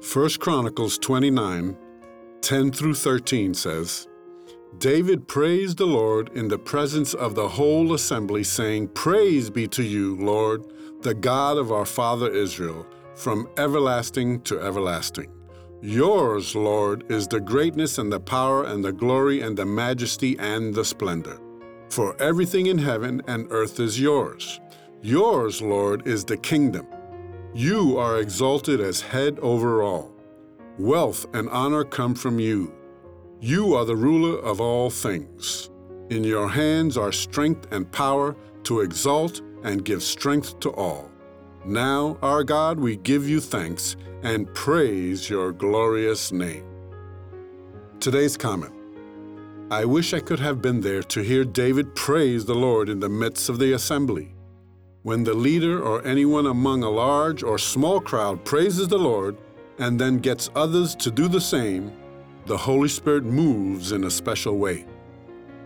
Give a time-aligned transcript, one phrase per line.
[0.00, 1.76] 1 Chronicles 29
[2.40, 4.06] 10 through 13 says,
[4.78, 9.82] David praised the Lord in the presence of the whole assembly, saying, Praise be to
[9.82, 15.32] you, Lord, the God of our father Israel, from everlasting to everlasting.
[15.82, 20.72] Yours, Lord, is the greatness and the power and the glory and the majesty and
[20.72, 21.40] the splendor.
[21.88, 24.60] For everything in heaven and earth is yours.
[25.02, 26.86] Yours, Lord, is the kingdom
[27.54, 30.12] you are exalted as head over all.
[30.78, 32.72] Wealth and honor come from you.
[33.40, 35.70] You are the ruler of all things.
[36.10, 41.10] In your hands are strength and power to exalt and give strength to all.
[41.64, 46.64] Now, our God, we give you thanks and praise your glorious name.
[48.00, 48.72] Today's comment
[49.70, 53.08] I wish I could have been there to hear David praise the Lord in the
[53.08, 54.34] midst of the assembly.
[55.08, 59.38] When the leader or anyone among a large or small crowd praises the Lord
[59.78, 61.90] and then gets others to do the same,
[62.44, 64.84] the Holy Spirit moves in a special way.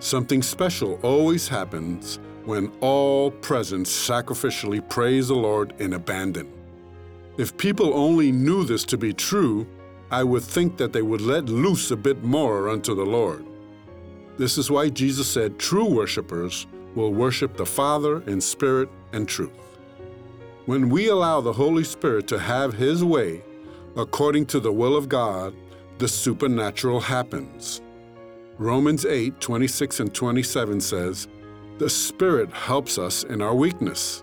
[0.00, 6.52] Something special always happens when all present sacrificially praise the Lord in abandon.
[7.36, 9.68] If people only knew this to be true,
[10.10, 13.46] I would think that they would let loose a bit more unto the Lord.
[14.36, 19.50] This is why Jesus said true worshippers will worship the Father in spirit and truth.
[20.66, 23.42] When we allow the Holy Spirit to have His way,
[23.96, 25.54] according to the will of God,
[25.98, 27.80] the supernatural happens.
[28.58, 31.28] Romans 8 26 and 27 says,
[31.78, 34.22] The Spirit helps us in our weakness.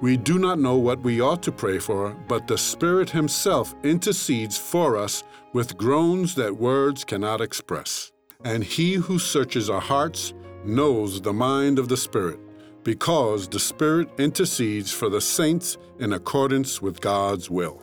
[0.00, 4.58] We do not know what we ought to pray for, but the Spirit Himself intercedes
[4.58, 8.12] for us with groans that words cannot express.
[8.44, 10.34] And He who searches our hearts
[10.64, 12.38] knows the mind of the Spirit,
[12.84, 17.82] because the Spirit intercedes for the saints in accordance with God's will.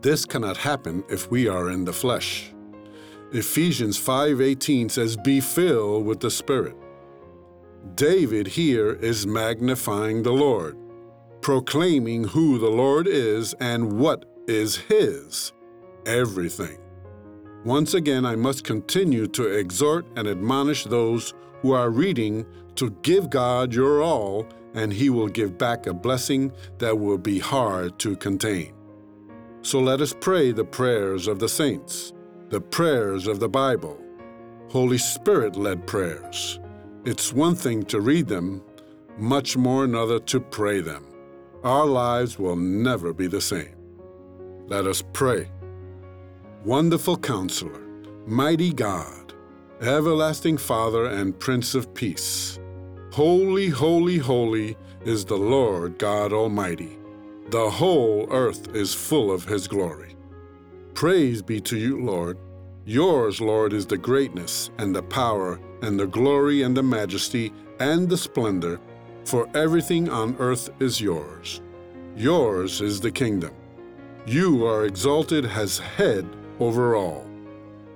[0.00, 2.52] This cannot happen if we are in the flesh.
[3.32, 6.76] Ephesians 5:18 says, "Be filled with the Spirit."
[7.94, 10.76] David here is magnifying the Lord,
[11.40, 15.52] proclaiming who the Lord is and what is his,
[16.04, 16.78] everything.
[17.64, 23.28] Once again, I must continue to exhort and admonish those who are reading to give
[23.28, 28.16] God your all, and He will give back a blessing that will be hard to
[28.16, 28.72] contain.
[29.62, 32.14] So let us pray the prayers of the saints,
[32.48, 34.00] the prayers of the Bible,
[34.70, 36.60] Holy Spirit led prayers.
[37.04, 38.62] It's one thing to read them,
[39.18, 41.04] much more another to pray them.
[41.64, 43.74] Our lives will never be the same.
[44.66, 45.50] Let us pray.
[46.64, 47.80] Wonderful Counselor,
[48.26, 49.32] Mighty God,
[49.80, 52.58] Everlasting Father and Prince of Peace.
[53.12, 54.76] Holy, holy, holy
[55.06, 56.98] is the Lord God Almighty.
[57.48, 60.16] The whole earth is full of His glory.
[60.92, 62.36] Praise be to you, Lord.
[62.84, 68.06] Yours, Lord, is the greatness and the power and the glory and the majesty and
[68.06, 68.78] the splendor,
[69.24, 71.62] for everything on earth is yours.
[72.16, 73.54] Yours is the kingdom.
[74.26, 77.26] You are exalted as head over all.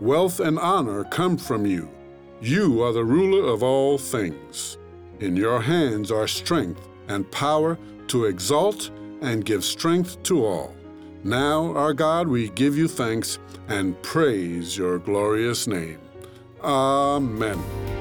[0.00, 1.88] Wealth and honor come from you.
[2.40, 4.78] You are the ruler of all things.
[5.20, 7.78] In your hands are strength and power
[8.08, 8.90] to exalt
[9.22, 10.74] and give strength to all.
[11.24, 15.98] Now, our God, we give you thanks and praise your glorious name.
[16.62, 17.95] Amen.